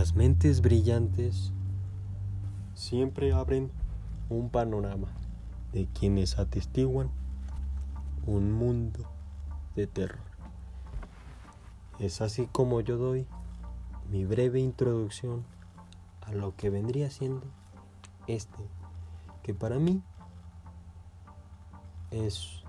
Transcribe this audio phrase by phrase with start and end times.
[0.00, 1.52] Las mentes brillantes
[2.74, 3.70] siempre abren
[4.30, 5.08] un panorama
[5.74, 7.10] de quienes atestiguan
[8.24, 9.00] un mundo
[9.76, 10.24] de terror.
[11.98, 13.26] Es así como yo doy
[14.10, 15.44] mi breve introducción
[16.22, 17.46] a lo que vendría siendo
[18.26, 18.70] este,
[19.42, 20.02] que para mí
[22.10, 22.62] es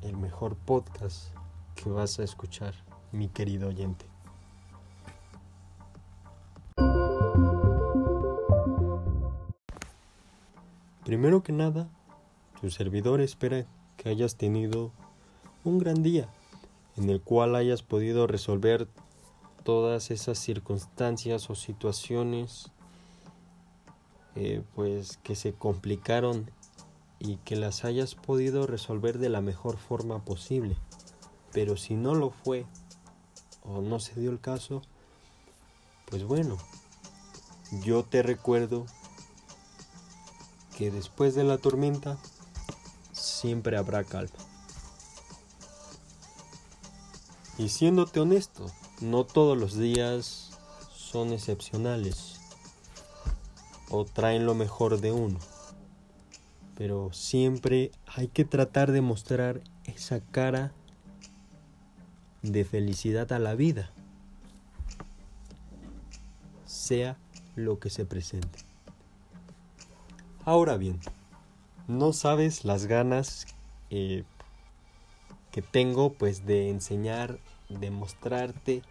[0.00, 1.34] el mejor podcast
[1.74, 2.72] que vas a escuchar,
[3.12, 4.11] mi querido oyente.
[11.12, 11.90] Primero que nada,
[12.58, 13.66] tu servidor espera
[13.98, 14.92] que hayas tenido
[15.62, 16.26] un gran día
[16.96, 18.88] en el cual hayas podido resolver
[19.62, 22.70] todas esas circunstancias o situaciones
[24.36, 26.50] eh, pues que se complicaron
[27.18, 30.78] y que las hayas podido resolver de la mejor forma posible.
[31.52, 32.64] Pero si no lo fue
[33.64, 34.80] o no se dio el caso
[36.06, 36.56] pues bueno
[37.84, 38.86] yo te recuerdo
[40.76, 42.18] que después de la tormenta
[43.12, 44.36] siempre habrá calma.
[47.58, 48.66] Y siéndote honesto,
[49.00, 50.50] no todos los días
[50.94, 52.40] son excepcionales
[53.90, 55.38] o traen lo mejor de uno.
[56.76, 60.72] Pero siempre hay que tratar de mostrar esa cara
[62.42, 63.90] de felicidad a la vida,
[66.64, 67.18] sea
[67.54, 68.61] lo que se presente.
[70.44, 70.98] Ahora bien,
[71.86, 73.46] no sabes las ganas
[73.90, 74.24] eh,
[75.52, 78.82] que tengo pues de enseñar, de mostrarte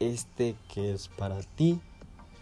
[0.00, 1.82] este que es para ti,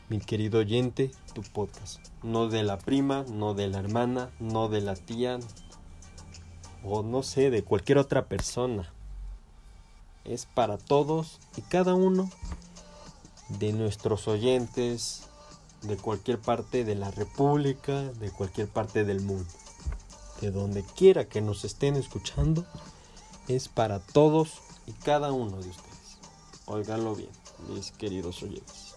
[0.09, 1.99] mi querido oyente, tu podcast.
[2.23, 5.41] No de la prima, no de la hermana, no de la tía
[6.85, 8.93] o no sé, de cualquier otra persona.
[10.25, 12.31] Es para todos y cada uno
[13.49, 15.29] de nuestros oyentes,
[15.85, 19.49] de cualquier parte de la República, de cualquier parte del mundo.
[20.41, 22.65] De donde quiera que nos estén escuchando,
[23.49, 26.19] es para todos y cada uno de ustedes.
[26.67, 27.31] Óiganlo bien,
[27.69, 28.95] mis queridos oyentes.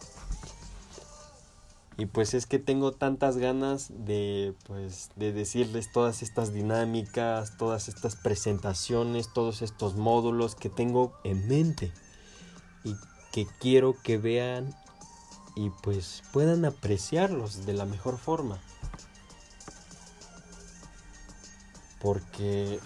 [2.00, 7.88] Y pues es que tengo tantas ganas de pues de decirles todas estas dinámicas, todas
[7.88, 11.92] estas presentaciones, todos estos módulos que tengo en mente
[12.84, 12.96] y
[13.32, 14.76] que quiero que vean
[15.58, 18.60] y pues puedan apreciarlos de la mejor forma.
[22.00, 22.80] Porque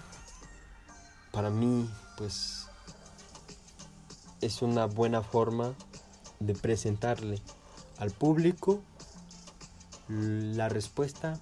[1.32, 2.68] para mí pues
[4.40, 5.74] es una buena forma
[6.40, 7.42] de presentarle
[7.98, 8.80] al público
[10.08, 11.38] la respuesta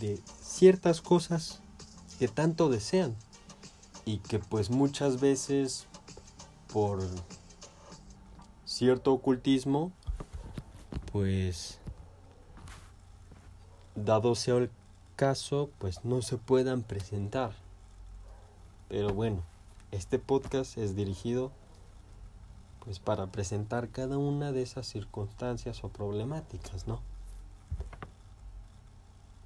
[0.00, 1.60] de ciertas cosas
[2.20, 3.16] que tanto desean
[4.04, 5.86] y que pues muchas veces
[6.72, 7.02] por
[8.64, 9.90] cierto ocultismo
[11.12, 11.78] pues
[13.94, 14.70] dado sea el
[15.16, 17.52] caso, pues no se puedan presentar.
[18.88, 19.42] Pero bueno,
[19.90, 21.52] este podcast es dirigido
[22.84, 27.00] pues para presentar cada una de esas circunstancias o problemáticas, ¿no?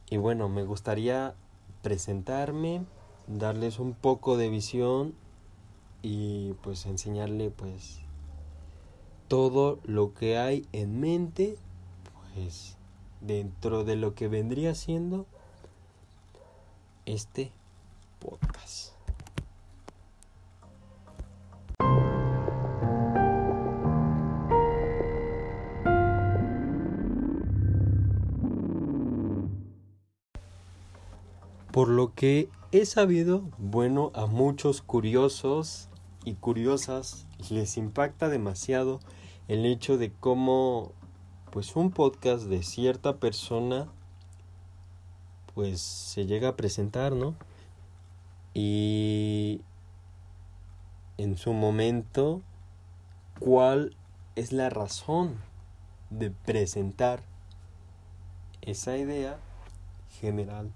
[0.09, 1.35] Y bueno, me gustaría
[1.83, 2.87] presentarme,
[3.27, 5.15] darles un poco de visión
[6.01, 8.01] y pues enseñarle pues
[9.29, 11.57] todo lo que hay en mente,
[12.35, 12.77] pues
[13.21, 15.27] dentro de lo que vendría siendo
[17.07, 17.53] este
[18.19, 18.93] podcast.
[31.73, 35.91] Por lo que he sabido, bueno, a muchos curiosos
[36.27, 39.01] y curiosas les impacta demasiado
[39.47, 40.93] el hecho de cómo
[41.53, 43.87] pues un podcast de cierta persona
[45.55, 47.37] pues se llega a presentar, ¿no?
[48.55, 49.61] Y
[51.17, 52.43] en su momento
[53.39, 53.97] cuál
[54.35, 55.37] es la razón
[56.11, 57.23] de presentar
[58.63, 59.39] esa idea
[60.21, 60.73] general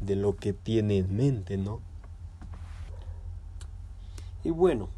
[0.00, 1.80] de lo que tiene en mente, ¿no?
[4.42, 4.88] Y bueno,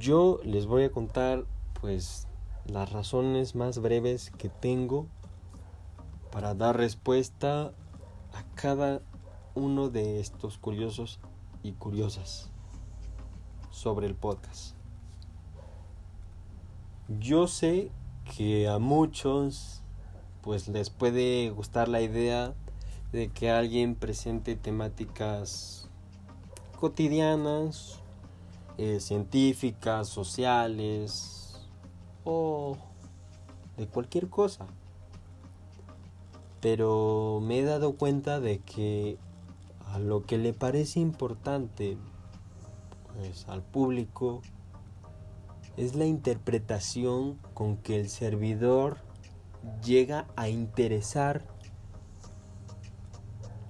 [0.00, 1.44] yo les voy a contar
[1.80, 2.26] pues
[2.66, 5.06] las razones más breves que tengo
[6.32, 7.72] para dar respuesta
[8.32, 9.00] a cada
[9.54, 11.20] uno de estos curiosos
[11.62, 12.50] y curiosas
[13.70, 14.74] sobre el podcast.
[17.20, 17.90] Yo sé
[18.36, 19.82] que a muchos
[20.42, 22.54] pues les puede gustar la idea
[23.12, 25.88] de que alguien presente temáticas
[26.78, 28.00] cotidianas,
[28.78, 31.60] eh, científicas, sociales
[32.24, 32.76] o
[33.76, 34.66] de cualquier cosa.
[36.60, 39.18] Pero me he dado cuenta de que
[39.86, 41.96] a lo que le parece importante
[43.14, 44.42] pues, al público
[45.76, 48.98] es la interpretación con que el servidor
[49.84, 51.42] llega a interesar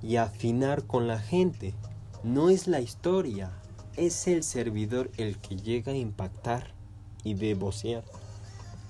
[0.03, 1.75] y afinar con la gente.
[2.23, 3.53] No es la historia,
[3.99, 6.73] es el servidor el que llega a impactar
[7.25, 8.05] y debocear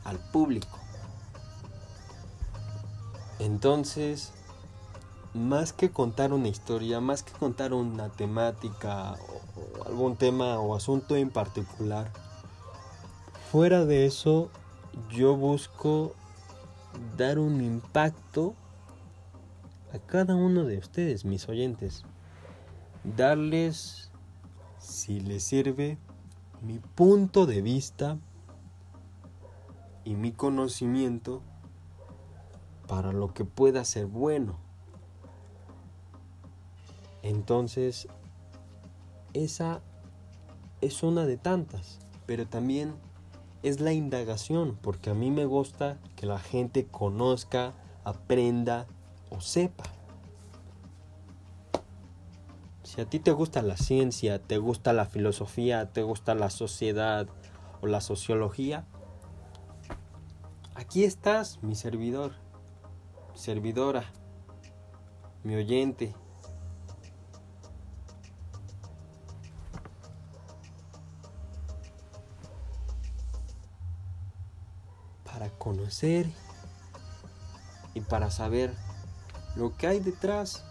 [0.04, 0.78] al público.
[3.38, 4.32] Entonces,
[5.32, 11.16] más que contar una historia, más que contar una temática o, algún tema o asunto
[11.16, 12.12] en particular,
[13.50, 14.50] fuera de eso,
[15.10, 16.14] yo busco
[17.16, 18.54] dar un impacto
[19.94, 22.04] a cada uno de ustedes, mis oyentes.
[23.04, 24.07] Darles,
[25.08, 25.96] si les sirve,
[26.60, 28.18] mi punto de vista
[30.04, 31.40] y mi conocimiento
[32.86, 34.58] para lo que pueda ser bueno.
[37.22, 38.06] Entonces,
[39.32, 39.80] esa
[40.82, 42.92] es una de tantas, pero también
[43.62, 47.72] es la indagación, porque a mí me gusta que la gente conozca,
[48.04, 48.86] aprenda
[49.30, 49.84] o sepa.
[52.98, 57.28] Si a ti te gusta la ciencia, te gusta la filosofía, te gusta la sociedad
[57.80, 58.86] o la sociología,
[60.74, 62.32] aquí estás, mi servidor,
[63.34, 64.02] servidora,
[65.44, 66.12] mi oyente.
[75.22, 76.26] Para conocer
[77.94, 78.74] y para saber
[79.54, 80.67] lo que hay detrás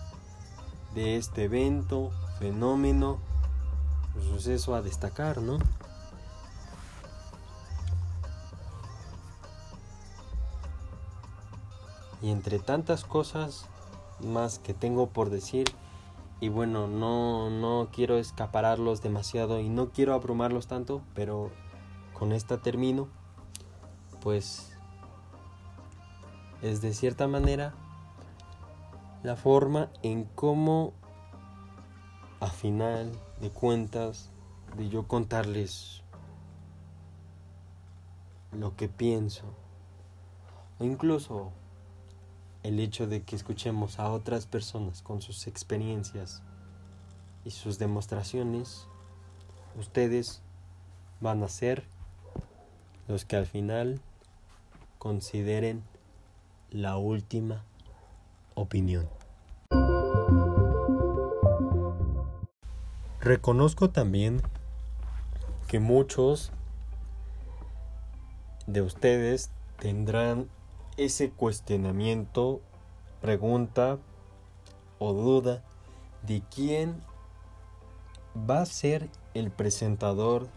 [0.97, 2.09] de este evento,
[2.39, 3.19] fenómeno,
[4.31, 5.59] suceso a destacar, ¿no?
[12.19, 13.67] Y entre tantas cosas
[14.21, 15.67] más que tengo por decir,
[16.39, 21.51] y bueno, no, no quiero escapararlos demasiado y no quiero abrumarlos tanto, pero
[22.13, 23.07] con esta termino,
[24.23, 24.71] pues
[26.63, 27.75] es de cierta manera
[29.27, 30.93] la forma en cómo
[32.39, 34.29] a final de cuentas
[34.77, 36.01] de yo contarles
[38.53, 39.43] lo que pienso
[40.79, 41.51] o incluso
[42.63, 46.41] el hecho de que escuchemos a otras personas con sus experiencias
[47.43, 48.87] y sus demostraciones,
[49.77, 50.41] ustedes
[51.19, 51.83] van a ser
[53.09, 53.99] los que al final
[54.99, 55.83] consideren
[56.71, 57.65] la última
[58.55, 59.16] opinión.
[63.27, 64.41] Reconozco también
[65.67, 66.53] que muchos
[68.67, 70.47] de ustedes tendrán
[70.95, 72.61] ese cuestionamiento,
[73.19, 73.97] pregunta
[74.97, 75.61] o duda
[76.21, 77.03] de quién
[78.49, 80.47] va a ser el presentador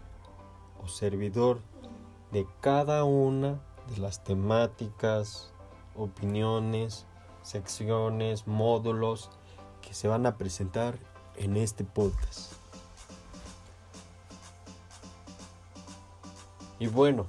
[0.80, 1.62] o servidor
[2.30, 5.52] de cada una de las temáticas,
[5.97, 7.04] opiniones,
[7.42, 9.28] secciones, módulos
[9.83, 11.00] que se van a presentar
[11.35, 12.60] en este podcast.
[16.80, 17.26] Y bueno,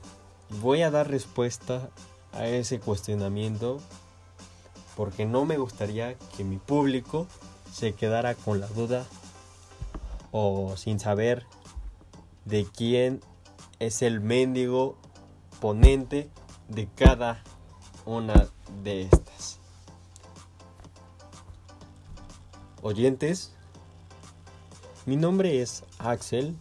[0.62, 1.90] voy a dar respuesta
[2.32, 3.82] a ese cuestionamiento
[4.96, 7.28] porque no me gustaría que mi público
[7.72, 9.06] se quedara con la duda
[10.32, 11.46] o sin saber
[12.46, 13.20] de quién
[13.80, 14.96] es el mendigo
[15.60, 16.30] ponente
[16.70, 17.44] de cada
[18.06, 18.48] una
[18.84, 19.60] de estas.
[22.82, 23.52] Oyentes,
[25.06, 26.56] mi nombre es Axel,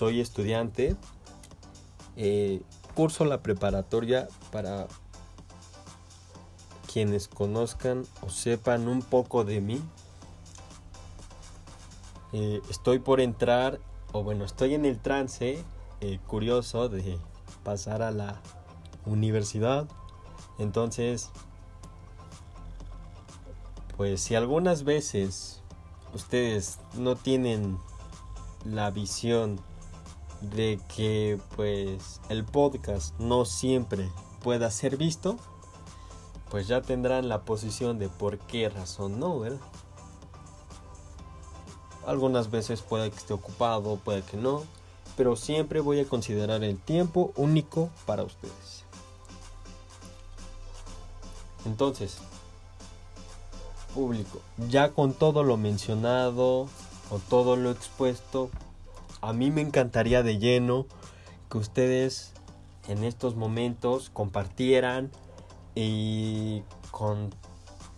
[0.00, 0.96] soy estudiante,
[2.16, 2.62] eh,
[2.94, 4.88] curso la preparatoria para
[6.90, 9.78] quienes conozcan o sepan un poco de mí.
[12.32, 13.78] Eh, estoy por entrar,
[14.12, 15.62] o bueno, estoy en el trance
[16.00, 17.18] eh, curioso de
[17.62, 18.40] pasar a la
[19.04, 19.86] universidad.
[20.58, 21.28] Entonces,
[23.98, 25.60] pues si algunas veces
[26.14, 27.78] ustedes no tienen
[28.64, 29.60] la visión
[30.40, 34.10] de que pues el podcast no siempre
[34.42, 35.36] pueda ser visto,
[36.50, 39.60] pues ya tendrán la posición de por qué razón no, ¿verdad?
[42.06, 44.64] Algunas veces puede que esté ocupado, puede que no,
[45.16, 48.84] pero siempre voy a considerar el tiempo único para ustedes.
[51.66, 52.18] Entonces,
[53.94, 56.68] público, ya con todo lo mencionado
[57.10, 58.50] o todo lo expuesto,
[59.20, 60.86] a mí me encantaría de lleno
[61.50, 62.32] que ustedes
[62.88, 65.10] en estos momentos compartieran
[65.74, 67.30] y con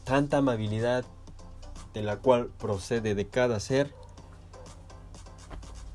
[0.05, 1.05] tanta amabilidad
[1.95, 3.95] de la cual procede de cada ser,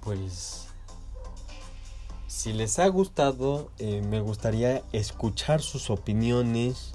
[0.02, 0.68] pues
[2.28, 6.94] si les ha gustado, eh, me gustaría escuchar sus opiniones.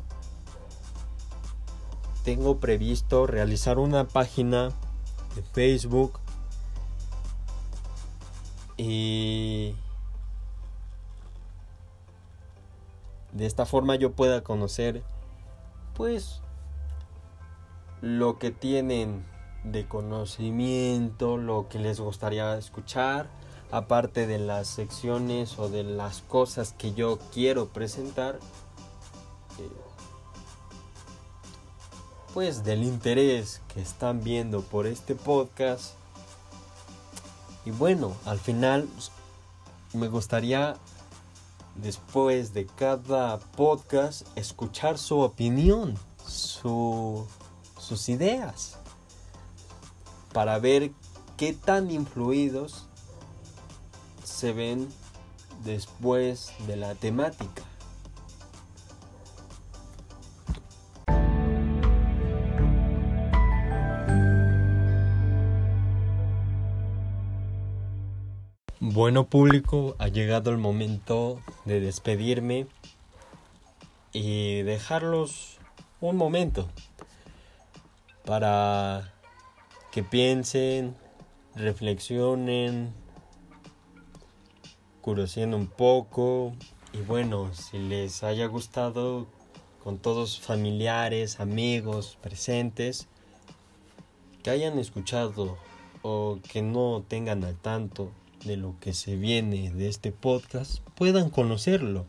[2.24, 4.70] Tengo previsto realizar una página
[5.34, 6.21] de Facebook
[8.76, 9.74] y
[13.32, 15.02] de esta forma yo pueda conocer
[15.94, 16.40] pues
[18.00, 19.24] lo que tienen
[19.64, 23.28] de conocimiento, lo que les gustaría escuchar,
[23.70, 28.40] aparte de las secciones o de las cosas que yo quiero presentar,
[29.58, 29.70] eh,
[32.34, 35.94] pues del interés que están viendo por este podcast.
[37.64, 38.88] Y bueno, al final
[39.92, 40.76] me gustaría
[41.76, 47.26] después de cada podcast escuchar su opinión, su
[47.82, 48.78] sus ideas
[50.32, 50.92] para ver
[51.36, 52.86] qué tan influidos
[54.24, 54.88] se ven
[55.64, 57.62] después de la temática.
[68.84, 72.66] Bueno público, ha llegado el momento de despedirme
[74.12, 75.58] y dejarlos
[76.00, 76.68] un momento
[78.24, 79.14] para
[79.92, 80.96] que piensen,
[81.54, 82.92] reflexionen,
[85.00, 86.52] curiosen un poco.
[86.92, 89.28] Y bueno, si les haya gustado
[89.84, 93.06] con todos familiares, amigos presentes,
[94.42, 95.56] que hayan escuchado
[96.02, 98.10] o que no tengan al tanto
[98.44, 102.06] de lo que se viene de este podcast, puedan conocerlo.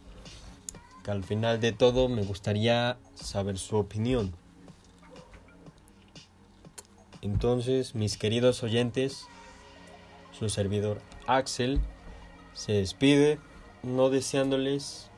[1.04, 4.34] Que al final de todo me gustaría saber su opinión.
[7.22, 9.28] Entonces, mis queridos oyentes,
[10.38, 11.80] su servidor Axel
[12.54, 13.40] se despide,
[13.82, 15.10] no deseándoles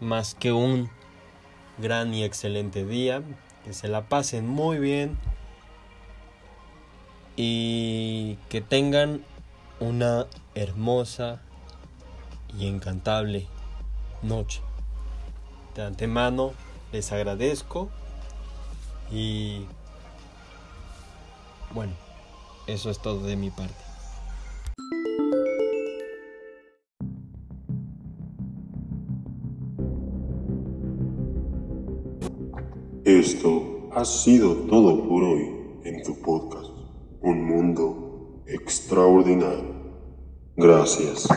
[0.00, 0.88] más que un
[1.78, 3.22] gran y excelente día,
[3.64, 5.18] que se la pasen muy bien
[7.36, 9.24] y que tengan
[9.80, 11.40] una hermosa
[12.58, 13.46] y encantable
[14.22, 14.60] noche.
[15.74, 16.52] De antemano
[16.92, 17.88] les agradezco
[19.10, 19.64] y
[21.72, 21.92] bueno,
[22.66, 23.74] eso es todo de mi parte.
[33.04, 36.70] Esto ha sido todo por hoy en tu podcast,
[37.22, 38.08] Un Mundo
[38.50, 39.67] Extraordinario.
[40.58, 41.28] Gracias.